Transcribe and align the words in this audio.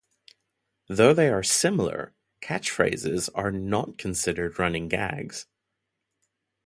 Though 0.87 1.13
they 1.13 1.29
are 1.29 1.43
similar, 1.43 2.15
catchphrases 2.41 3.29
are 3.35 3.51
not 3.51 3.99
considered 3.99 4.57
running 4.57 4.87
gags. 4.87 5.45